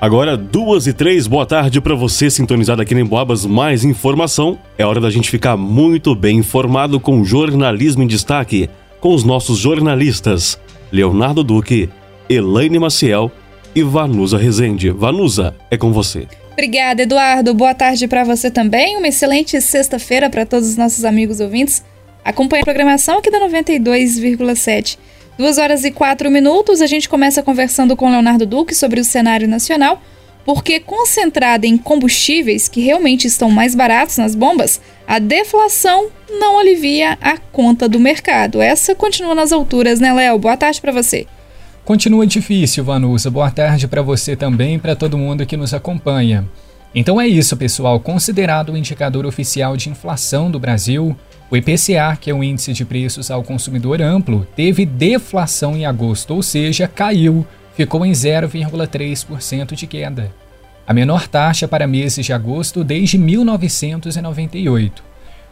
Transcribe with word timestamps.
Agora, 0.00 0.36
duas 0.36 0.86
e 0.86 0.92
três, 0.92 1.26
boa 1.26 1.44
tarde 1.44 1.80
para 1.80 1.92
você 1.92 2.30
sintonizado 2.30 2.80
aqui 2.80 2.94
em 2.94 3.04
Boabas. 3.04 3.44
Mais 3.44 3.82
informação. 3.82 4.56
É 4.78 4.86
hora 4.86 5.00
da 5.00 5.10
gente 5.10 5.28
ficar 5.28 5.56
muito 5.56 6.14
bem 6.14 6.38
informado 6.38 7.00
com 7.00 7.24
jornalismo 7.24 8.04
em 8.04 8.06
destaque, 8.06 8.70
com 9.00 9.12
os 9.12 9.24
nossos 9.24 9.58
jornalistas 9.58 10.56
Leonardo 10.92 11.42
Duque, 11.42 11.90
Elaine 12.30 12.78
Maciel 12.78 13.28
e 13.74 13.82
Vanusa 13.82 14.38
Rezende. 14.38 14.90
Vanusa, 14.90 15.52
é 15.68 15.76
com 15.76 15.92
você. 15.92 16.28
Obrigada, 16.52 17.02
Eduardo. 17.02 17.52
Boa 17.52 17.74
tarde 17.74 18.06
para 18.06 18.22
você 18.22 18.52
também. 18.52 18.96
Uma 18.96 19.08
excelente 19.08 19.60
sexta-feira 19.60 20.30
para 20.30 20.46
todos 20.46 20.68
os 20.68 20.76
nossos 20.76 21.04
amigos 21.04 21.40
ouvintes. 21.40 21.84
Acompanhe 22.24 22.62
a 22.62 22.64
programação 22.64 23.18
aqui 23.18 23.32
da 23.32 23.40
92,7. 23.40 24.96
Duas 25.38 25.56
horas 25.56 25.84
e 25.84 25.92
quatro 25.92 26.28
minutos, 26.32 26.82
a 26.82 26.86
gente 26.88 27.08
começa 27.08 27.44
conversando 27.44 27.94
com 27.94 28.10
Leonardo 28.10 28.44
Duque 28.44 28.74
sobre 28.74 28.98
o 28.98 29.04
cenário 29.04 29.46
nacional, 29.46 30.02
porque 30.44 30.80
concentrada 30.80 31.64
em 31.64 31.78
combustíveis 31.78 32.66
que 32.66 32.80
realmente 32.80 33.28
estão 33.28 33.48
mais 33.48 33.72
baratos 33.72 34.16
nas 34.16 34.34
bombas, 34.34 34.80
a 35.06 35.20
deflação 35.20 36.08
não 36.28 36.58
alivia 36.58 37.16
a 37.20 37.38
conta 37.38 37.88
do 37.88 38.00
mercado. 38.00 38.60
Essa 38.60 38.96
continua 38.96 39.32
nas 39.32 39.52
alturas, 39.52 40.00
né, 40.00 40.12
Léo? 40.12 40.40
Boa 40.40 40.56
tarde 40.56 40.80
para 40.80 40.90
você. 40.90 41.24
Continua 41.84 42.26
difícil, 42.26 42.82
Vanusa. 42.82 43.30
Boa 43.30 43.50
tarde 43.52 43.86
para 43.86 44.02
você 44.02 44.34
também 44.34 44.74
e 44.74 44.78
para 44.78 44.96
todo 44.96 45.16
mundo 45.16 45.46
que 45.46 45.56
nos 45.56 45.72
acompanha. 45.72 46.48
Então 46.94 47.20
é 47.20 47.26
isso, 47.26 47.56
pessoal. 47.56 48.00
Considerado 48.00 48.72
o 48.72 48.76
indicador 48.76 49.26
oficial 49.26 49.76
de 49.76 49.90
inflação 49.90 50.50
do 50.50 50.58
Brasil, 50.58 51.16
o 51.50 51.56
IPCA, 51.56 52.16
que 52.20 52.30
é 52.30 52.34
o 52.34 52.42
índice 52.42 52.72
de 52.72 52.84
preços 52.84 53.30
ao 53.30 53.42
consumidor 53.42 54.02
amplo, 54.02 54.46
teve 54.56 54.84
deflação 54.84 55.76
em 55.76 55.86
agosto, 55.86 56.34
ou 56.34 56.42
seja, 56.42 56.88
caiu, 56.88 57.46
ficou 57.74 58.04
em 58.04 58.12
0,3% 58.12 59.74
de 59.74 59.86
queda. 59.86 60.32
A 60.86 60.94
menor 60.94 61.28
taxa 61.28 61.68
para 61.68 61.86
meses 61.86 62.24
de 62.24 62.32
agosto 62.32 62.82
desde 62.82 63.18
1998. 63.18 65.02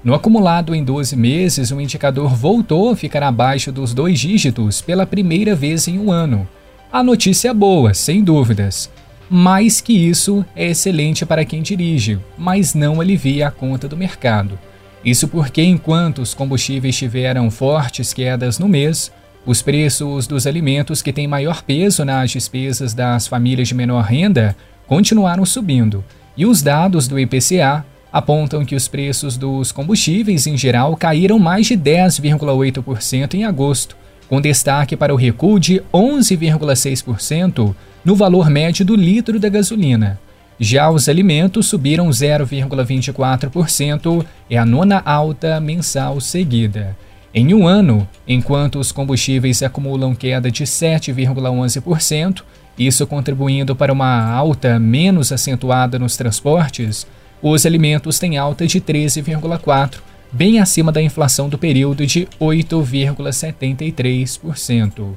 No 0.03 0.15
acumulado 0.15 0.75
em 0.75 0.85
12 0.85 1.17
meses, 1.17 1.71
o 1.71 1.81
indicador 1.81 2.35
voltou 2.35 2.91
a 2.91 2.97
ficar 2.97 3.23
abaixo 3.23 3.73
dos 3.73 3.93
dois 3.93 4.19
dígitos 4.19 4.81
pela 4.81 5.07
primeira 5.07 5.55
vez 5.55 5.89
em 5.89 5.99
um 5.99 6.11
ano. 6.13 6.49
A 6.93 7.03
notícia 7.03 7.49
é 7.49 7.55
boa, 7.55 7.93
sem 7.93 8.23
dúvidas. 8.23 8.91
Mais 9.29 9.81
que 9.81 9.93
isso, 9.93 10.45
é 10.55 10.67
excelente 10.67 11.27
para 11.27 11.45
quem 11.45 11.63
dirige, 11.63 12.19
mas 12.39 12.75
não 12.75 13.01
alivia 13.01 13.49
a 13.49 13.51
conta 13.51 13.89
do 13.89 13.97
mercado. 13.97 14.59
Isso 15.05 15.27
porque, 15.27 15.63
enquanto 15.63 16.21
os 16.21 16.35
combustíveis 16.35 16.97
tiveram 16.97 17.51
fortes 17.51 18.13
quedas 18.13 18.59
no 18.59 18.69
mês, 18.69 19.13
os 19.45 19.63
preços 19.63 20.27
dos 20.27 20.47
alimentos 20.47 21.03
que 21.03 21.13
têm 21.13 21.27
maior 21.29 21.63
peso 21.63 22.05
nas 22.05 22.31
despesas 22.31 22.95
das 22.95 23.27
famílias 23.27 23.69
de 23.69 23.75
menor 23.75 24.03
renda 24.05 24.57
continuaram 24.87 25.45
subindo, 25.45 26.05
e 26.37 26.47
os 26.47 26.63
dados 26.63 27.09
do 27.09 27.19
IPCA 27.19 27.85
apontam 28.13 28.65
que 28.65 28.75
os 28.75 28.89
preços 28.89 29.37
dos 29.37 29.73
combustíveis 29.73 30.47
em 30.47 30.57
geral 30.57 30.97
caíram 30.97 31.39
mais 31.39 31.67
de 31.67 31.77
10,8% 31.77 33.35
em 33.35 33.45
agosto, 33.45 33.97
com 34.29 34.41
destaque 34.41 34.97
para 34.97 35.13
o 35.13 35.17
recuo 35.17 35.61
de 35.61 35.83
11,6% 35.93 37.75
no 38.05 38.15
valor 38.15 38.49
médio 38.51 38.85
do 38.85 38.95
litro 38.95 39.41
da 39.41 39.49
gasolina. 39.49 40.21
Já 40.59 40.91
os 40.91 41.07
alimentos 41.09 41.67
subiram 41.67 42.09
0,24%, 42.09 44.25
é 44.49 44.57
a 44.57 44.65
nona 44.65 45.03
alta 45.05 45.61
mensal 45.61 46.19
seguida. 46.21 46.97
Em 47.35 47.53
um 47.53 47.69
ano, 47.69 48.09
enquanto 48.27 48.79
os 48.79 48.91
combustíveis 48.91 49.63
acumulam 49.63 50.15
queda 50.15 50.51
de 50.51 50.65
7,11%, 50.65 52.43
isso 52.79 53.07
contribuindo 53.07 53.77
para 53.77 53.93
uma 53.93 54.31
alta 54.31 54.79
menos 54.79 55.31
acentuada 55.33 55.99
nos 55.99 56.17
transportes, 56.17 57.07
os 57.43 57.67
alimentos 57.67 58.19
têm 58.19 58.39
alta 58.39 58.67
de 58.67 58.81
13,4%, 58.81 59.99
bem 60.33 60.61
acima 60.61 60.93
da 60.93 61.03
inflação 61.03 61.49
do 61.49 61.59
período 61.59 62.07
de 62.07 62.29
8,73%. 62.41 65.17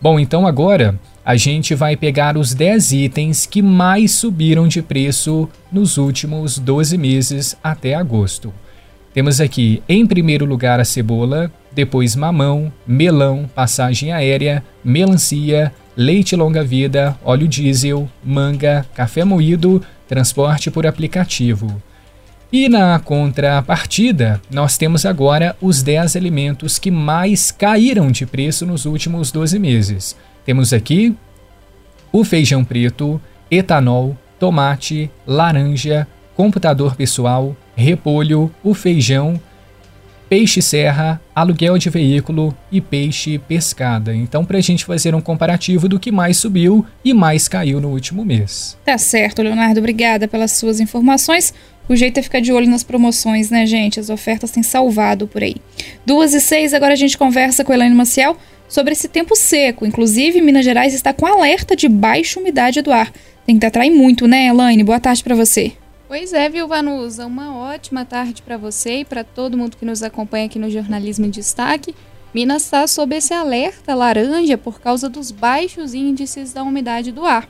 Bom, 0.00 0.18
então 0.20 0.46
agora 0.46 0.98
a 1.24 1.36
gente 1.36 1.74
vai 1.74 1.96
pegar 1.96 2.36
os 2.36 2.54
10 2.54 2.92
itens 2.92 3.46
que 3.46 3.62
mais 3.62 4.12
subiram 4.12 4.68
de 4.68 4.82
preço 4.82 5.48
nos 5.72 5.96
últimos 5.96 6.58
12 6.58 6.98
meses 6.98 7.56
até 7.64 7.94
agosto. 7.94 8.52
Temos 9.12 9.40
aqui, 9.40 9.82
em 9.88 10.06
primeiro 10.06 10.44
lugar, 10.44 10.78
a 10.78 10.84
cebola, 10.84 11.50
depois 11.72 12.14
mamão, 12.14 12.70
melão, 12.86 13.48
passagem 13.54 14.12
aérea, 14.12 14.62
melancia, 14.84 15.72
leite 15.96 16.36
longa-vida, 16.36 17.18
óleo 17.24 17.48
diesel, 17.48 18.06
manga, 18.22 18.84
café 18.94 19.24
moído, 19.24 19.82
transporte 20.06 20.70
por 20.70 20.86
aplicativo. 20.86 21.82
E 22.52 22.68
na 22.68 22.98
contrapartida, 23.00 24.40
nós 24.50 24.78
temos 24.78 25.04
agora 25.04 25.56
os 25.60 25.82
10 25.82 26.14
alimentos 26.14 26.78
que 26.78 26.90
mais 26.90 27.50
caíram 27.50 28.10
de 28.10 28.24
preço 28.24 28.64
nos 28.64 28.86
últimos 28.86 29.32
12 29.32 29.58
meses. 29.58 30.16
Temos 30.44 30.72
aqui 30.72 31.14
o 32.12 32.24
feijão 32.24 32.64
preto, 32.64 33.20
etanol, 33.50 34.16
tomate, 34.38 35.10
laranja, 35.26 36.06
computador 36.36 36.94
pessoal, 36.94 37.56
repolho, 37.74 38.50
o 38.62 38.74
feijão, 38.74 39.40
peixe 40.28 40.60
serra, 40.60 41.20
aluguel 41.34 41.78
de 41.78 41.90
veículo 41.90 42.56
e 42.70 42.80
peixe 42.80 43.38
pescada. 43.38 44.14
Então, 44.14 44.44
para 44.44 44.58
a 44.58 44.60
gente 44.60 44.84
fazer 44.84 45.14
um 45.14 45.20
comparativo 45.20 45.88
do 45.88 45.98
que 45.98 46.10
mais 46.10 46.36
subiu 46.36 46.84
e 47.04 47.14
mais 47.14 47.48
caiu 47.48 47.80
no 47.80 47.90
último 47.90 48.24
mês. 48.24 48.76
Tá 48.84 48.98
certo, 48.98 49.42
Leonardo. 49.42 49.78
Obrigada 49.78 50.26
pelas 50.26 50.52
suas 50.52 50.80
informações. 50.80 51.54
O 51.88 51.94
jeito 51.94 52.18
é 52.18 52.22
ficar 52.22 52.40
de 52.40 52.52
olho 52.52 52.68
nas 52.68 52.82
promoções, 52.82 53.50
né, 53.50 53.64
gente? 53.64 54.00
As 54.00 54.10
ofertas 54.10 54.50
têm 54.50 54.62
salvado 54.62 55.28
por 55.28 55.42
aí. 55.42 55.56
Duas 56.04 56.34
e 56.34 56.40
seis, 56.40 56.74
agora 56.74 56.94
a 56.94 56.96
gente 56.96 57.16
conversa 57.16 57.64
com 57.64 57.72
Elaine 57.72 57.94
Maciel 57.94 58.36
sobre 58.68 58.92
esse 58.92 59.08
tempo 59.08 59.36
seco. 59.36 59.86
Inclusive, 59.86 60.40
Minas 60.40 60.64
Gerais 60.64 60.94
está 60.94 61.12
com 61.12 61.26
alerta 61.26 61.76
de 61.76 61.88
baixa 61.88 62.40
umidade 62.40 62.82
do 62.82 62.92
ar. 62.92 63.12
Tem 63.46 63.56
que 63.56 63.66
atrair 63.66 63.90
muito, 63.90 64.26
né, 64.26 64.48
Elaine? 64.48 64.82
Boa 64.82 64.98
tarde 64.98 65.22
para 65.22 65.36
você. 65.36 65.74
Pois 66.08 66.32
é, 66.32 66.48
viu, 66.48 66.68
Vanusa? 66.68 67.26
Uma 67.26 67.56
ótima 67.56 68.04
tarde 68.04 68.40
para 68.40 68.56
você 68.56 69.00
e 69.00 69.04
para 69.04 69.24
todo 69.24 69.58
mundo 69.58 69.76
que 69.76 69.84
nos 69.84 70.04
acompanha 70.04 70.46
aqui 70.46 70.56
no 70.56 70.70
Jornalismo 70.70 71.26
em 71.26 71.30
Destaque. 71.30 71.96
Minas 72.32 72.62
está 72.62 72.86
sob 72.86 73.16
esse 73.16 73.34
alerta 73.34 73.92
laranja 73.92 74.56
por 74.56 74.80
causa 74.80 75.08
dos 75.08 75.32
baixos 75.32 75.94
índices 75.94 76.52
da 76.52 76.62
umidade 76.62 77.10
do 77.10 77.24
ar. 77.24 77.48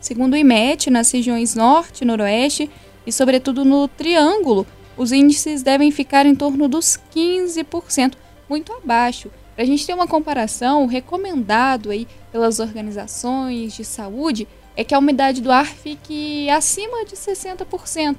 Segundo 0.00 0.32
o 0.32 0.36
IMET, 0.36 0.90
nas 0.90 1.12
regiões 1.12 1.54
norte, 1.54 2.04
noroeste 2.04 2.68
e, 3.06 3.12
sobretudo, 3.12 3.64
no 3.64 3.86
Triângulo, 3.86 4.66
os 4.96 5.12
índices 5.12 5.62
devem 5.62 5.92
ficar 5.92 6.26
em 6.26 6.34
torno 6.34 6.66
dos 6.66 6.98
15%, 7.14 8.14
muito 8.48 8.72
abaixo 8.72 9.30
para 9.56 9.64
a 9.64 9.66
gente 9.66 9.86
ter 9.86 9.94
uma 9.94 10.06
comparação, 10.06 10.84
o 10.84 10.86
recomendado 10.86 11.90
aí 11.90 12.06
pelas 12.30 12.60
organizações 12.60 13.72
de 13.72 13.86
saúde 13.86 14.46
é 14.76 14.84
que 14.84 14.94
a 14.94 14.98
umidade 14.98 15.40
do 15.40 15.50
ar 15.50 15.66
fique 15.66 16.48
acima 16.50 17.04
de 17.04 17.16
60%. 17.16 18.18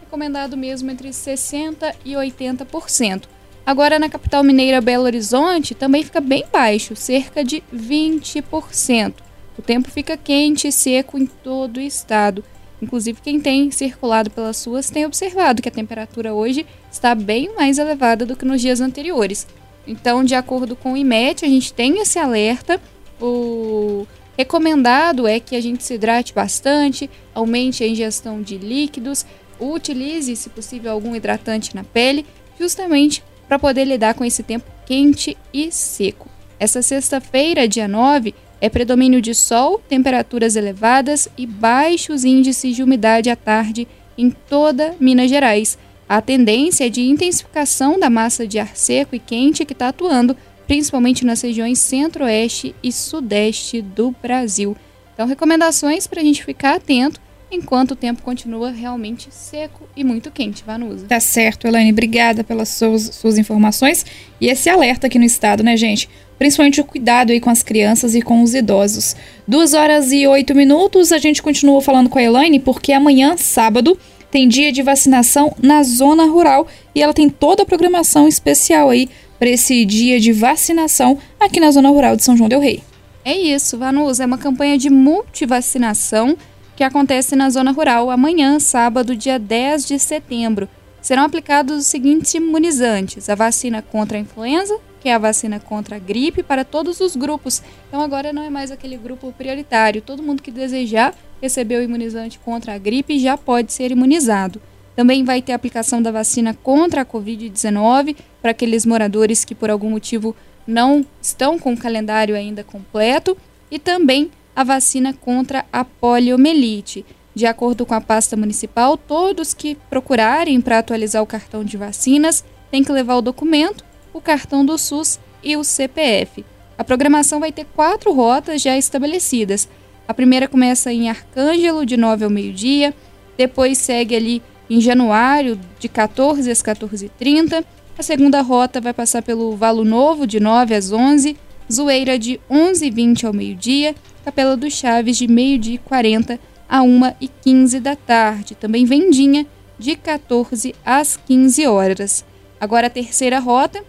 Recomendado 0.00 0.56
mesmo 0.56 0.90
entre 0.90 1.10
60% 1.10 1.94
e 2.04 2.12
80%. 2.12 3.24
Agora, 3.66 3.98
na 3.98 4.08
capital 4.08 4.42
mineira 4.42 4.80
Belo 4.80 5.04
Horizonte, 5.04 5.74
também 5.74 6.02
fica 6.02 6.20
bem 6.20 6.44
baixo, 6.50 6.96
cerca 6.96 7.44
de 7.44 7.62
20%. 7.74 9.12
O 9.58 9.62
tempo 9.62 9.90
fica 9.90 10.16
quente 10.16 10.68
e 10.68 10.72
seco 10.72 11.18
em 11.18 11.26
todo 11.26 11.76
o 11.76 11.80
estado. 11.80 12.42
Inclusive, 12.80 13.20
quem 13.20 13.40
tem 13.40 13.70
circulado 13.70 14.30
pelas 14.30 14.64
ruas 14.64 14.88
tem 14.88 15.04
observado 15.04 15.60
que 15.60 15.68
a 15.68 15.72
temperatura 15.72 16.32
hoje 16.32 16.64
está 16.90 17.14
bem 17.14 17.54
mais 17.54 17.76
elevada 17.76 18.24
do 18.24 18.36
que 18.36 18.46
nos 18.46 18.62
dias 18.62 18.80
anteriores. 18.80 19.46
Então, 19.86 20.24
de 20.24 20.34
acordo 20.34 20.76
com 20.76 20.92
o 20.92 20.96
IMET, 20.96 21.44
a 21.44 21.48
gente 21.48 21.72
tem 21.72 22.00
esse 22.00 22.18
alerta. 22.18 22.80
O 23.20 24.06
recomendado 24.38 25.26
é 25.26 25.40
que 25.40 25.56
a 25.56 25.60
gente 25.60 25.82
se 25.82 25.94
hidrate 25.94 26.32
bastante, 26.32 27.10
aumente 27.34 27.82
a 27.82 27.88
ingestão 27.88 28.40
de 28.40 28.56
líquidos, 28.56 29.26
utilize, 29.58 30.36
se 30.36 30.48
possível, 30.48 30.92
algum 30.92 31.16
hidratante 31.16 31.74
na 31.74 31.82
pele, 31.82 32.24
justamente 32.58 33.24
para 33.48 33.58
poder 33.58 33.84
lidar 33.84 34.14
com 34.14 34.24
esse 34.24 34.44
tempo 34.44 34.70
quente 34.86 35.36
e 35.52 35.72
seco. 35.72 36.28
Essa 36.60 36.80
sexta-feira, 36.82 37.66
dia 37.66 37.88
9, 37.88 38.32
é 38.60 38.68
predomínio 38.68 39.20
de 39.20 39.34
sol, 39.34 39.80
temperaturas 39.88 40.54
elevadas 40.54 41.28
e 41.36 41.44
baixos 41.44 42.24
índices 42.24 42.76
de 42.76 42.82
umidade 42.82 43.30
à 43.30 43.36
tarde 43.36 43.88
em 44.16 44.30
toda 44.30 44.94
Minas 45.00 45.30
Gerais. 45.30 45.76
A 46.08 46.22
tendência 46.22 46.86
é 46.86 46.88
de 46.88 47.02
intensificação 47.02 47.98
da 47.98 48.08
massa 48.08 48.46
de 48.46 48.58
ar 48.58 48.76
seco 48.76 49.14
e 49.14 49.18
quente 49.18 49.64
que 49.64 49.72
está 49.72 49.88
atuando, 49.88 50.36
principalmente 50.68 51.24
nas 51.24 51.40
regiões 51.40 51.80
centro-oeste 51.80 52.74
e 52.82 52.92
sudeste 52.92 53.80
do 53.80 54.14
Brasil. 54.22 54.76
Então, 55.14 55.26
recomendações 55.26 56.06
para 56.06 56.20
a 56.20 56.24
gente 56.24 56.44
ficar 56.44 56.76
atento 56.76 57.20
enquanto 57.50 57.92
o 57.92 57.96
tempo 57.96 58.22
continua 58.22 58.70
realmente 58.70 59.28
seco 59.30 59.88
e 59.96 60.04
muito 60.04 60.30
quente, 60.30 60.62
Vanusa. 60.64 61.06
Tá 61.06 61.18
certo, 61.18 61.66
Elaine. 61.66 61.90
Obrigada 61.90 62.44
pelas 62.44 62.68
suas, 62.68 63.02
suas 63.14 63.38
informações 63.38 64.04
e 64.38 64.48
esse 64.48 64.68
alerta 64.68 65.06
aqui 65.06 65.18
no 65.18 65.24
estado, 65.24 65.62
né, 65.64 65.76
gente? 65.76 66.08
Principalmente 66.38 66.80
o 66.80 66.84
cuidado 66.84 67.32
aí 67.32 67.40
com 67.40 67.50
as 67.50 67.62
crianças 67.62 68.14
e 68.14 68.20
com 68.20 68.42
os 68.42 68.54
idosos. 68.54 69.16
Duas 69.46 69.72
horas 69.72 70.12
e 70.12 70.26
oito 70.26 70.54
minutos, 70.54 71.10
a 71.10 71.18
gente 71.18 71.42
continua 71.42 71.80
falando 71.80 72.10
com 72.10 72.18
a 72.18 72.22
Elaine, 72.22 72.60
porque 72.60 72.92
amanhã, 72.92 73.36
sábado, 73.38 73.98
tem 74.30 74.46
dia 74.46 74.70
de 74.70 74.82
vacinação 74.82 75.56
na 75.60 75.82
zona 75.82 76.26
rural 76.26 76.68
e 76.94 77.02
ela 77.02 77.14
tem 77.14 77.30
toda 77.30 77.62
a 77.62 77.66
programação 77.66 78.28
especial 78.28 78.90
aí 78.90 79.08
para 79.38 79.48
esse 79.48 79.84
dia 79.84 80.18
de 80.18 80.32
vacinação 80.32 81.18
aqui 81.38 81.60
na 81.60 81.70
zona 81.70 81.88
rural 81.88 82.16
de 82.16 82.24
São 82.24 82.36
João 82.36 82.48
del 82.48 82.60
Rei. 82.60 82.82
É 83.24 83.36
isso, 83.36 83.76
Vanusa, 83.78 84.22
é 84.22 84.26
uma 84.26 84.38
campanha 84.38 84.78
de 84.78 84.88
multivacinação 84.90 86.36
que 86.74 86.84
acontece 86.84 87.34
na 87.34 87.50
zona 87.50 87.72
rural 87.72 88.10
amanhã, 88.10 88.58
sábado, 88.58 89.16
dia 89.16 89.38
10 89.38 89.86
de 89.86 89.98
setembro. 89.98 90.68
Serão 91.00 91.24
aplicados 91.24 91.78
os 91.78 91.86
seguintes 91.86 92.34
imunizantes: 92.34 93.28
a 93.28 93.34
vacina 93.34 93.82
contra 93.82 94.16
a 94.16 94.20
influenza, 94.20 94.78
que 95.00 95.08
é 95.08 95.14
a 95.14 95.18
vacina 95.18 95.60
contra 95.60 95.96
a 95.96 95.98
gripe, 95.98 96.42
para 96.42 96.64
todos 96.64 97.00
os 97.00 97.16
grupos. 97.16 97.62
Então 97.88 98.00
agora 98.00 98.32
não 98.32 98.42
é 98.42 98.50
mais 98.50 98.70
aquele 98.70 98.96
grupo 98.96 99.32
prioritário. 99.36 100.02
Todo 100.02 100.22
mundo 100.22 100.42
que 100.42 100.50
desejar 100.50 101.14
receber 101.40 101.78
o 101.78 101.82
imunizante 101.82 102.38
contra 102.38 102.74
a 102.74 102.78
gripe 102.78 103.18
já 103.18 103.36
pode 103.36 103.72
ser 103.72 103.90
imunizado. 103.90 104.60
Também 104.98 105.22
vai 105.22 105.40
ter 105.40 105.52
aplicação 105.52 106.02
da 106.02 106.10
vacina 106.10 106.52
contra 106.52 107.02
a 107.02 107.06
Covid-19 107.06 108.16
para 108.42 108.50
aqueles 108.50 108.84
moradores 108.84 109.44
que 109.44 109.54
por 109.54 109.70
algum 109.70 109.90
motivo 109.90 110.34
não 110.66 111.06
estão 111.22 111.56
com 111.56 111.72
o 111.72 111.78
calendário 111.78 112.34
ainda 112.34 112.64
completo. 112.64 113.36
E 113.70 113.78
também 113.78 114.28
a 114.56 114.64
vacina 114.64 115.14
contra 115.14 115.64
a 115.72 115.84
poliomielite. 115.84 117.06
De 117.32 117.46
acordo 117.46 117.86
com 117.86 117.94
a 117.94 118.00
pasta 118.00 118.36
municipal, 118.36 118.96
todos 118.96 119.54
que 119.54 119.76
procurarem 119.88 120.60
para 120.60 120.80
atualizar 120.80 121.22
o 121.22 121.26
cartão 121.26 121.62
de 121.62 121.76
vacinas 121.76 122.44
têm 122.68 122.82
que 122.82 122.90
levar 122.90 123.18
o 123.18 123.22
documento, 123.22 123.84
o 124.12 124.20
cartão 124.20 124.66
do 124.66 124.76
SUS 124.76 125.20
e 125.44 125.56
o 125.56 125.62
CPF. 125.62 126.44
A 126.76 126.82
programação 126.82 127.38
vai 127.38 127.52
ter 127.52 127.66
quatro 127.66 128.12
rotas 128.12 128.60
já 128.60 128.76
estabelecidas. 128.76 129.68
A 130.08 130.12
primeira 130.12 130.48
começa 130.48 130.92
em 130.92 131.08
Arcângelo, 131.08 131.86
de 131.86 131.96
9 131.96 132.24
ao 132.24 132.30
meio-dia, 132.30 132.92
depois 133.36 133.78
segue 133.78 134.16
ali 134.16 134.42
em 134.68 134.80
Januário, 134.80 135.58
de 135.78 135.88
14 135.88 136.50
às 136.50 136.62
14h30. 136.62 137.64
A 137.98 138.02
segunda 138.02 138.40
rota 138.40 138.80
vai 138.80 138.92
passar 138.92 139.22
pelo 139.22 139.56
Valo 139.56 139.84
Novo, 139.84 140.26
de 140.26 140.38
9 140.38 140.74
às 140.74 140.92
11 140.92 141.36
Zoeira, 141.70 142.18
de 142.18 142.40
11h20 142.50 143.24
ao 143.24 143.32
meio-dia 143.32 143.94
Capela 144.24 144.56
dos 144.56 144.74
Chaves, 144.74 145.16
de 145.16 145.26
meio-dia 145.26 145.76
e 145.76 145.78
40 145.78 146.38
a 146.68 146.82
1 146.82 147.14
e 147.20 147.28
15 147.28 147.80
da 147.80 147.96
tarde. 147.96 148.54
Também 148.54 148.84
Vendinha, 148.84 149.46
de 149.78 149.96
14 149.96 150.74
às 150.84 151.16
15 151.16 151.66
horas. 151.66 152.24
Agora 152.60 152.88
a 152.88 152.90
terceira 152.90 153.38
rota 153.38 153.82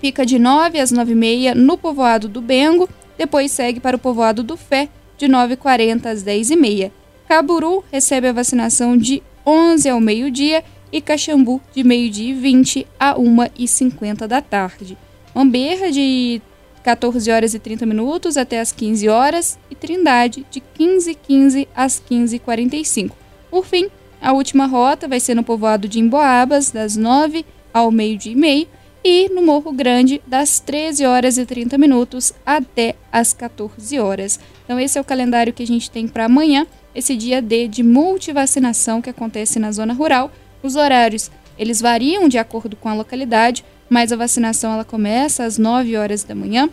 fica 0.00 0.26
de 0.26 0.38
9 0.38 0.78
às 0.78 0.90
9 0.90 1.12
e 1.12 1.14
meia 1.14 1.54
no 1.54 1.78
povoado 1.78 2.28
do 2.28 2.42
Bengo, 2.42 2.88
depois 3.16 3.50
segue 3.52 3.80
para 3.80 3.96
o 3.96 3.98
povoado 3.98 4.42
do 4.42 4.54
Fé, 4.54 4.88
de 5.16 5.26
9h40 5.26 6.06
às 6.06 6.22
10h30. 6.22 6.90
Caburu 7.26 7.82
recebe 7.90 8.28
a 8.28 8.32
vacinação 8.32 8.98
de 8.98 9.22
11 9.46 9.88
ao 9.88 10.00
meio-dia 10.00 10.64
e 10.92 11.00
Caxambu 11.00 11.60
de 11.74 11.82
meio-dia 11.82 12.30
e 12.30 12.34
20 12.34 12.86
a 12.98 13.14
1h50 13.14 14.26
da 14.26 14.40
tarde. 14.40 14.96
Amberra 15.34 15.90
de 15.90 16.40
14 16.82 17.30
horas 17.30 17.54
e 17.54 17.58
30 17.58 17.86
minutos 17.86 18.36
até 18.36 18.60
as 18.60 18.70
15 18.70 19.08
horas 19.08 19.58
e 19.70 19.74
Trindade 19.74 20.46
de 20.50 20.60
15h15 20.60 21.66
às 21.74 22.00
15h45. 22.00 23.12
Por 23.50 23.64
fim, 23.64 23.88
a 24.20 24.32
última 24.32 24.66
rota 24.66 25.08
vai 25.08 25.18
ser 25.18 25.34
no 25.34 25.42
povoado 25.42 25.88
de 25.88 25.98
Emboabas, 25.98 26.70
das 26.70 26.96
9 26.96 27.44
ao 27.72 27.90
meio-dia 27.90 28.32
e 28.32 28.36
meio, 28.36 28.68
e 29.02 29.28
no 29.28 29.42
Morro 29.42 29.70
Grande, 29.72 30.22
das 30.26 30.60
13 30.60 31.04
horas 31.04 31.36
e 31.36 31.44
30 31.44 31.76
minutos 31.76 32.32
até 32.46 32.94
as 33.12 33.34
14 33.34 33.98
horas. 33.98 34.40
Então, 34.64 34.80
esse 34.80 34.96
é 34.96 35.00
o 35.00 35.04
calendário 35.04 35.52
que 35.52 35.62
a 35.62 35.66
gente 35.66 35.90
tem 35.90 36.08
para 36.08 36.24
amanhã, 36.24 36.66
esse 36.94 37.16
dia 37.16 37.42
D 37.42 37.68
de 37.68 37.82
multivacinação 37.82 39.02
que 39.02 39.10
acontece 39.10 39.58
na 39.58 39.72
zona 39.72 39.92
rural. 39.92 40.30
Os 40.62 40.76
horários 40.76 41.30
eles 41.58 41.80
variam 41.80 42.28
de 42.28 42.38
acordo 42.38 42.76
com 42.76 42.88
a 42.88 42.94
localidade, 42.94 43.64
mas 43.88 44.12
a 44.12 44.16
vacinação 44.16 44.72
ela 44.72 44.84
começa 44.84 45.44
às 45.44 45.58
9 45.58 45.96
horas 45.96 46.24
da 46.24 46.34
manhã 46.34 46.68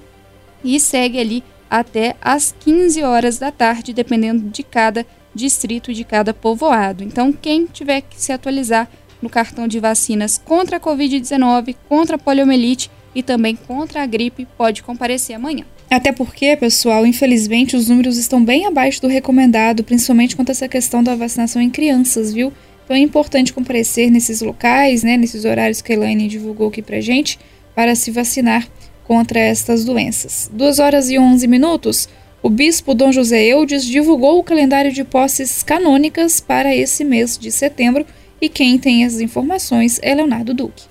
e 0.64 0.80
segue 0.80 1.20
ali 1.20 1.44
até 1.70 2.16
às 2.22 2.54
15 2.60 3.04
horas 3.04 3.38
da 3.38 3.52
tarde, 3.52 3.94
dependendo 3.94 4.50
de 4.50 4.64
cada 4.64 5.06
distrito, 5.34 5.94
de 5.94 6.04
cada 6.04 6.34
povoado. 6.34 7.04
Então, 7.04 7.32
quem 7.32 7.66
tiver 7.66 8.02
que 8.02 8.20
se 8.20 8.32
atualizar 8.32 8.90
no 9.22 9.30
cartão 9.30 9.68
de 9.68 9.80
vacinas 9.80 10.38
contra 10.38 10.78
a 10.78 10.80
Covid-19, 10.80 11.76
contra 11.88 12.16
a 12.16 12.20
poliomielite 12.20 12.92
e 13.14 13.22
também 13.22 13.56
contra 13.56 14.04
a 14.04 14.06
gripe, 14.06 14.48
pode 14.58 14.84
comparecer 14.84 15.36
amanhã. 15.36 15.66
Até 15.92 16.14
porque, 16.14 16.56
pessoal, 16.56 17.06
infelizmente 17.06 17.76
os 17.76 17.90
números 17.90 18.16
estão 18.16 18.42
bem 18.42 18.66
abaixo 18.66 19.02
do 19.02 19.10
recomendado, 19.10 19.84
principalmente 19.84 20.38
quanto 20.38 20.48
a 20.48 20.54
essa 20.54 20.70
questão 20.70 21.04
da 21.04 21.18
vacinação 21.18 21.62
em 21.62 21.70
crianças, 21.70 22.34
viu? 22.34 22.54
Então 22.86 22.96
é 22.96 23.00
importante 23.00 23.52
comparecer 23.52 24.10
nesses 24.10 24.40
locais, 24.40 25.04
né, 25.04 25.18
nesses 25.18 25.44
horários 25.44 25.82
que 25.82 25.92
a 25.92 25.96
Elaine 25.96 26.30
divulgou 26.30 26.70
aqui 26.70 26.82
pra 26.82 27.02
gente, 27.02 27.38
para 27.76 27.94
se 27.94 28.10
vacinar 28.10 28.66
contra 29.04 29.38
estas 29.38 29.84
doenças. 29.84 30.50
2 30.54 30.80
horas 30.80 31.10
e 31.10 31.20
11 31.20 31.46
minutos. 31.46 32.08
O 32.42 32.50
bispo 32.50 32.96
Dom 32.96 33.12
José 33.12 33.44
Eudes 33.48 33.84
divulgou 33.84 34.40
o 34.40 34.44
calendário 34.44 34.94
de 34.94 35.04
posses 35.04 35.62
canônicas 35.62 36.40
para 36.40 36.74
esse 36.74 37.04
mês 37.04 37.38
de 37.38 37.52
setembro 37.52 38.06
e 38.40 38.48
quem 38.48 38.78
tem 38.78 39.04
as 39.04 39.20
informações 39.20 40.00
é 40.02 40.16
Leonardo 40.16 40.54
Duque. 40.54 40.91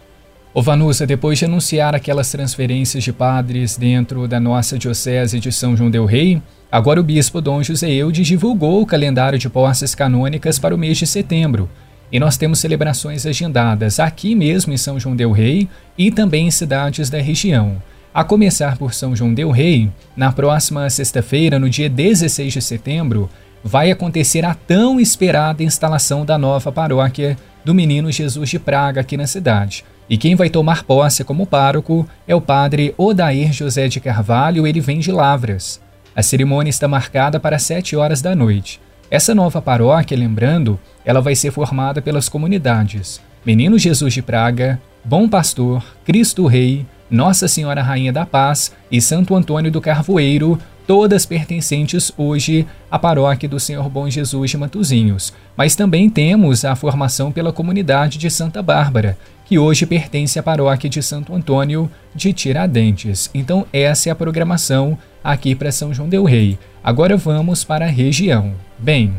Ô 0.53 0.61
Vanusa, 0.61 1.07
depois 1.07 1.39
de 1.39 1.45
anunciar 1.45 1.95
aquelas 1.95 2.29
transferências 2.29 3.05
de 3.05 3.13
padres 3.13 3.77
dentro 3.77 4.27
da 4.27 4.41
nossa 4.41 4.77
Diocese 4.77 5.39
de 5.39 5.53
São 5.53 5.77
João 5.77 5.89
Del 5.89 6.05
Rei, 6.05 6.43
agora 6.73 7.01
o 7.01 7.05
bispo 7.05 7.41
Dom 7.41 7.63
José 7.63 7.89
Eudes 7.89 8.27
divulgou 8.27 8.83
o 8.83 8.87
calendário 8.87 9.39
de 9.39 9.49
posses 9.49 9.95
canônicas 9.95 10.59
para 10.59 10.75
o 10.75 10.79
mês 10.79 10.99
de 10.99 11.07
setembro. 11.07 11.71
E 12.11 12.19
nós 12.19 12.37
temos 12.37 12.59
celebrações 12.59 13.27
agendadas 13.27 14.01
aqui 14.01 14.35
mesmo 14.35 14.73
em 14.73 14.77
São 14.77 14.99
João 14.99 15.15
Del 15.15 15.31
Rei 15.31 15.69
e 15.97 16.11
também 16.11 16.49
em 16.49 16.51
cidades 16.51 17.09
da 17.09 17.21
região. 17.21 17.81
A 18.13 18.25
começar 18.25 18.77
por 18.77 18.93
São 18.93 19.15
João 19.15 19.33
Del 19.33 19.53
Rei, 19.53 19.89
na 20.17 20.33
próxima 20.33 20.91
sexta-feira, 20.91 21.61
no 21.61 21.71
dia 21.71 21.89
16 21.89 22.53
de 22.53 22.61
setembro, 22.61 23.31
vai 23.63 23.93
acontecer 23.93 24.45
a 24.45 24.53
tão 24.53 24.99
esperada 24.99 25.63
instalação 25.63 26.25
da 26.25 26.37
nova 26.37 26.73
paróquia 26.73 27.39
do 27.65 27.73
Menino 27.73 28.11
Jesus 28.11 28.51
de 28.51 28.59
Praga 28.59 29.01
aqui 29.01 29.17
na 29.17 29.29
cidade. 29.29 29.85
E 30.11 30.19
quem 30.19 30.35
vai 30.35 30.51
tomar 30.51 30.83
posse 30.83 31.23
como 31.23 31.47
pároco 31.47 32.05
é 32.27 32.35
o 32.35 32.41
padre 32.41 32.93
Odair 32.99 33.53
José 33.53 33.87
de 33.87 34.01
Carvalho, 34.01 34.67
ele 34.67 34.81
vem 34.81 34.99
de 34.99 35.13
Lavras. 35.13 35.81
A 36.17 36.21
cerimônia 36.21 36.69
está 36.69 36.89
marcada 36.89 37.39
para 37.39 37.61
7 37.61 37.95
horas 37.95 38.21
da 38.21 38.35
noite. 38.35 38.81
Essa 39.09 39.37
nova 39.37 39.63
paróquia, 39.63 40.19
lembrando, 40.19 40.81
ela 41.05 41.21
vai 41.21 41.37
ser 41.37 41.53
formada 41.53 42.03
pelas 42.03 42.29
comunidades 42.29 43.21
Menino 43.47 43.79
Jesus 43.79 44.13
de 44.13 44.21
Praga, 44.21 44.79
Bom 45.05 45.29
Pastor, 45.29 45.83
Cristo 46.05 46.47
Rei, 46.47 46.85
Nossa 47.09 47.49
Senhora 47.49 47.81
Rainha 47.81 48.13
da 48.13 48.27
Paz 48.27 48.73
e 48.91 49.01
Santo 49.01 49.35
Antônio 49.35 49.71
do 49.71 49.81
Carvoeiro, 49.81 50.59
todas 50.91 51.25
pertencentes 51.25 52.11
hoje 52.19 52.67
à 52.91 52.99
paróquia 52.99 53.49
do 53.49 53.61
Senhor 53.61 53.89
Bom 53.89 54.11
Jesus 54.11 54.51
de 54.51 54.57
Matuzinhos. 54.57 55.33
Mas 55.57 55.77
também 55.77 56.11
temos 56.11 56.65
a 56.65 56.75
formação 56.75 57.31
pela 57.31 57.53
comunidade 57.53 58.19
de 58.19 58.29
Santa 58.29 58.61
Bárbara, 58.61 59.17
que 59.47 59.57
hoje 59.57 59.87
pertence 59.87 60.37
à 60.37 60.43
paróquia 60.43 60.91
de 60.91 61.01
Santo 61.01 61.33
Antônio 61.33 61.89
de 62.13 62.33
Tiradentes. 62.33 63.31
Então, 63.33 63.65
essa 63.73 64.09
é 64.09 64.11
a 64.11 64.17
programação 64.17 64.99
aqui 65.23 65.55
para 65.55 65.71
São 65.71 65.95
João 65.95 66.09
Del 66.09 66.25
Rei. 66.25 66.59
Agora 66.83 67.17
vamos 67.17 67.63
para 67.63 67.85
a 67.85 67.89
região. 67.89 68.53
Bem, 68.77 69.15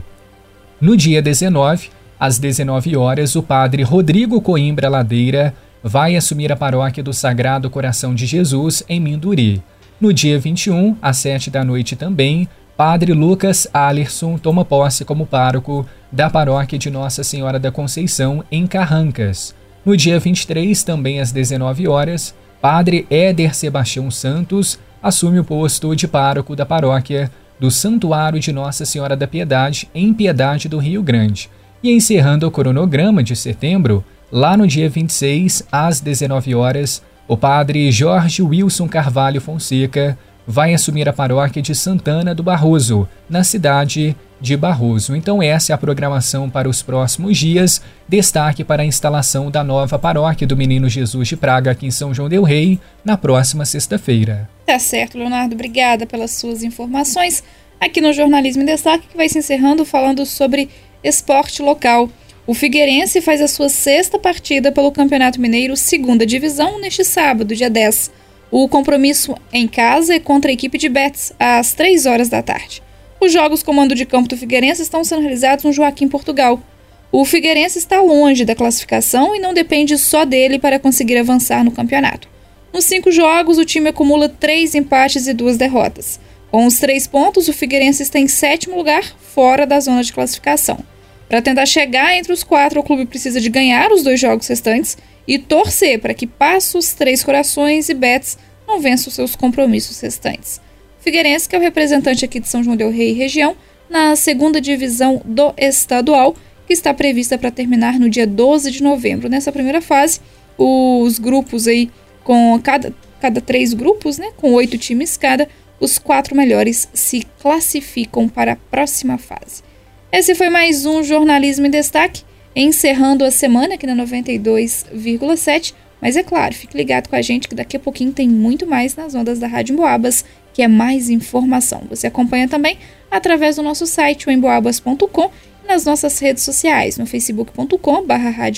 no 0.81 0.97
dia 0.97 1.21
19, 1.21 1.87
às 2.19 2.37
19 2.37 2.97
horas, 2.97 3.33
o 3.37 3.41
padre 3.41 3.81
Rodrigo 3.81 4.41
Coimbra 4.41 4.89
Ladeira 4.89 5.53
vai 5.81 6.17
assumir 6.17 6.51
a 6.51 6.57
paróquia 6.57 7.01
do 7.01 7.13
Sagrado 7.13 7.69
Coração 7.69 8.13
de 8.13 8.25
Jesus 8.25 8.83
em 8.89 8.99
Minduri. 8.99 9.63
No 10.01 10.11
dia 10.11 10.39
21, 10.39 10.97
às 10.99 11.17
7 11.17 11.51
da 11.51 11.63
noite 11.63 11.95
também, 11.95 12.49
Padre 12.75 13.13
Lucas 13.13 13.67
Alerson 13.71 14.35
toma 14.35 14.65
posse 14.65 15.05
como 15.05 15.27
pároco 15.27 15.85
da 16.11 16.27
paróquia 16.27 16.79
de 16.79 16.89
Nossa 16.89 17.23
Senhora 17.23 17.59
da 17.59 17.71
Conceição 17.71 18.43
em 18.51 18.65
Carrancas. 18.65 19.53
No 19.85 19.95
dia 19.95 20.19
23, 20.19 20.83
também 20.83 21.19
às 21.19 21.31
19 21.31 21.87
horas, 21.87 22.33
Padre 22.59 23.05
Éder 23.11 23.53
Sebastião 23.53 24.09
Santos 24.09 24.79
assume 25.03 25.37
o 25.37 25.43
posto 25.43 25.95
de 25.95 26.07
pároco 26.07 26.55
da 26.55 26.65
paróquia 26.65 27.31
do 27.59 27.69
Santuário 27.69 28.39
de 28.39 28.51
Nossa 28.51 28.85
Senhora 28.85 29.15
da 29.15 29.27
Piedade 29.27 29.87
em 29.93 30.11
Piedade 30.11 30.67
do 30.67 30.79
Rio 30.79 31.03
Grande. 31.03 31.47
E 31.83 31.91
encerrando 31.91 32.47
o 32.47 32.51
cronograma 32.51 33.21
de 33.21 33.35
setembro, 33.35 34.03
lá 34.31 34.57
no 34.57 34.65
dia 34.65 34.89
26, 34.89 35.67
às 35.71 35.99
19 35.99 36.55
horas, 36.55 37.03
o 37.27 37.37
padre 37.37 37.91
Jorge 37.91 38.41
Wilson 38.41 38.87
Carvalho 38.87 39.39
Fonseca 39.39 40.17
vai 40.45 40.73
assumir 40.73 41.07
a 41.07 41.13
paróquia 41.13 41.61
de 41.61 41.73
Santana 41.73 42.35
do 42.35 42.43
Barroso, 42.43 43.07
na 43.29 43.43
cidade 43.43 44.15
de 44.39 44.57
Barroso. 44.57 45.15
Então, 45.15 45.41
essa 45.41 45.71
é 45.71 45.73
a 45.73 45.77
programação 45.77 46.49
para 46.49 46.67
os 46.67 46.81
próximos 46.81 47.37
dias. 47.37 47.81
Destaque 48.07 48.63
para 48.63 48.81
a 48.81 48.85
instalação 48.85 49.51
da 49.51 49.63
nova 49.63 49.99
paróquia 49.99 50.47
do 50.47 50.57
Menino 50.57 50.89
Jesus 50.89 51.27
de 51.27 51.37
Praga 51.37 51.71
aqui 51.71 51.85
em 51.85 51.91
São 51.91 52.13
João 52.13 52.27
Del 52.27 52.43
Rei 52.43 52.79
na 53.05 53.15
próxima 53.15 53.65
sexta-feira. 53.65 54.49
Tá 54.65 54.79
certo, 54.79 55.17
Leonardo. 55.17 55.53
Obrigada 55.53 56.05
pelas 56.07 56.31
suas 56.31 56.63
informações 56.63 57.43
aqui 57.79 58.01
no 58.01 58.11
Jornalismo 58.11 58.63
em 58.63 58.65
Destaque, 58.65 59.07
que 59.07 59.17
vai 59.17 59.29
se 59.29 59.37
encerrando 59.37 59.85
falando 59.85 60.25
sobre 60.25 60.69
esporte 61.03 61.61
local. 61.61 62.09
O 62.51 62.53
Figueirense 62.53 63.21
faz 63.21 63.39
a 63.39 63.47
sua 63.47 63.69
sexta 63.69 64.19
partida 64.19 64.73
pelo 64.73 64.91
Campeonato 64.91 65.39
Mineiro, 65.39 65.77
segunda 65.77 66.25
divisão, 66.25 66.81
neste 66.81 67.01
sábado, 67.01 67.55
dia 67.55 67.69
10. 67.69 68.11
O 68.51 68.67
compromisso 68.67 69.33
em 69.53 69.69
casa 69.69 70.15
é 70.15 70.19
contra 70.19 70.51
a 70.51 70.53
equipe 70.53 70.77
de 70.77 70.89
Betis, 70.89 71.31
às 71.39 71.73
3 71.73 72.05
horas 72.05 72.27
da 72.27 72.41
tarde. 72.41 72.83
Os 73.21 73.31
jogos 73.31 73.63
comando 73.63 73.95
de 73.95 74.05
campo 74.05 74.27
do 74.27 74.35
Figueirense 74.35 74.81
estão 74.81 75.01
sendo 75.01 75.21
realizados 75.21 75.63
no 75.63 75.71
Joaquim, 75.71 76.09
Portugal. 76.09 76.61
O 77.09 77.23
Figueirense 77.23 77.79
está 77.79 78.01
longe 78.01 78.43
da 78.43 78.53
classificação 78.53 79.33
e 79.33 79.39
não 79.39 79.53
depende 79.53 79.97
só 79.97 80.25
dele 80.25 80.59
para 80.59 80.77
conseguir 80.77 81.19
avançar 81.19 81.63
no 81.63 81.71
campeonato. 81.71 82.27
Nos 82.73 82.83
cinco 82.83 83.13
jogos, 83.13 83.59
o 83.59 83.63
time 83.63 83.91
acumula 83.91 84.27
três 84.27 84.75
empates 84.75 85.25
e 85.25 85.33
duas 85.33 85.55
derrotas. 85.55 86.19
Com 86.51 86.65
os 86.65 86.79
três 86.79 87.07
pontos, 87.07 87.47
o 87.47 87.53
Figueirense 87.53 88.03
está 88.03 88.19
em 88.19 88.27
sétimo 88.27 88.75
lugar, 88.75 89.05
fora 89.33 89.65
da 89.65 89.79
zona 89.79 90.03
de 90.03 90.11
classificação. 90.11 90.90
Para 91.31 91.41
tentar 91.41 91.65
chegar 91.65 92.13
entre 92.13 92.33
os 92.33 92.43
quatro, 92.43 92.81
o 92.81 92.83
clube 92.83 93.05
precisa 93.05 93.39
de 93.39 93.49
ganhar 93.49 93.89
os 93.93 94.03
dois 94.03 94.19
jogos 94.19 94.47
restantes 94.47 94.97
e 95.25 95.39
torcer 95.39 95.97
para 95.97 96.13
que 96.13 96.27
Passos, 96.27 96.91
Três 96.91 97.23
Corações 97.23 97.87
e 97.87 97.93
Betis 97.93 98.37
não 98.67 98.81
vençam 98.81 99.13
seus 99.13 99.33
compromissos 99.33 99.97
restantes. 100.01 100.59
Figueirense, 100.99 101.47
que 101.47 101.55
é 101.55 101.57
o 101.57 101.61
representante 101.61 102.25
aqui 102.25 102.37
de 102.41 102.49
São 102.49 102.61
João 102.61 102.75
del 102.75 102.91
Rei 102.91 103.11
e 103.11 103.13
região, 103.13 103.55
na 103.89 104.13
segunda 104.17 104.59
divisão 104.59 105.21
do 105.23 105.53
estadual, 105.57 106.35
que 106.67 106.73
está 106.73 106.93
prevista 106.93 107.37
para 107.37 107.49
terminar 107.49 107.97
no 107.97 108.09
dia 108.09 108.27
12 108.27 108.69
de 108.69 108.83
novembro. 108.83 109.29
Nessa 109.29 109.53
primeira 109.53 109.79
fase, 109.79 110.19
os 110.57 111.17
grupos 111.17 111.65
aí, 111.65 111.89
com 112.25 112.59
cada, 112.61 112.93
cada 113.21 113.39
três 113.39 113.73
grupos, 113.73 114.17
né, 114.17 114.33
com 114.35 114.51
oito 114.51 114.77
times 114.77 115.15
cada, 115.15 115.47
os 115.79 115.97
quatro 115.97 116.35
melhores 116.35 116.89
se 116.93 117.25
classificam 117.39 118.27
para 118.27 118.51
a 118.51 118.57
próxima 118.57 119.17
fase. 119.17 119.70
Esse 120.11 120.35
foi 120.35 120.49
mais 120.49 120.85
um 120.85 121.01
Jornalismo 121.01 121.67
em 121.67 121.69
Destaque, 121.69 122.23
encerrando 122.53 123.23
a 123.23 123.31
semana 123.31 123.75
aqui 123.75 123.87
na 123.87 123.95
92,7. 123.95 125.73
Mas 126.01 126.17
é 126.17 126.23
claro, 126.23 126.53
fique 126.53 126.75
ligado 126.75 127.07
com 127.07 127.15
a 127.15 127.21
gente 127.21 127.47
que 127.47 127.55
daqui 127.55 127.77
a 127.77 127.79
pouquinho 127.79 128.11
tem 128.11 128.27
muito 128.27 128.67
mais 128.67 128.93
nas 128.93 129.15
ondas 129.15 129.39
da 129.39 129.47
Rádio 129.47 129.77
Boabas 129.77 130.25
que 130.53 130.61
é 130.61 130.67
mais 130.67 131.09
informação. 131.09 131.83
Você 131.89 132.07
acompanha 132.07 132.45
também 132.45 132.77
através 133.09 133.55
do 133.55 133.63
nosso 133.63 133.87
site, 133.87 134.29
emboabas.com, 134.29 135.31
e 135.63 135.67
nas 135.67 135.85
nossas 135.85 136.19
redes 136.19 136.43
sociais, 136.43 136.97
no 136.97 137.05
facebook.com 137.05 138.05
barra 138.05 138.49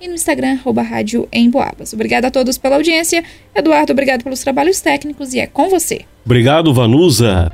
e 0.00 0.06
no 0.06 0.14
Instagram, 0.14 0.52
arroba 0.52 0.82
rádio 0.82 1.28
Emboabas. 1.32 1.92
Obrigada 1.92 2.28
a 2.28 2.30
todos 2.30 2.58
pela 2.58 2.76
audiência. 2.76 3.24
Eduardo, 3.54 3.92
obrigado 3.92 4.22
pelos 4.22 4.40
trabalhos 4.40 4.80
técnicos 4.80 5.34
e 5.34 5.40
é 5.40 5.48
com 5.48 5.68
você. 5.68 6.02
Obrigado, 6.24 6.72
Vanusa. 6.72 7.50